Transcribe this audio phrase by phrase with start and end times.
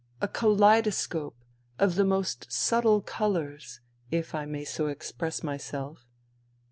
[0.19, 1.37] A kaleidoscope
[1.77, 6.07] of the most subtle colours, if I may so express myself.